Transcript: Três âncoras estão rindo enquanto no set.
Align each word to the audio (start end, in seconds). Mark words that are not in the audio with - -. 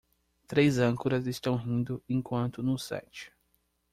Três 0.47 0.79
âncoras 0.79 1.27
estão 1.27 1.55
rindo 1.55 2.01
enquanto 2.09 2.63
no 2.63 2.75
set. 2.75 3.31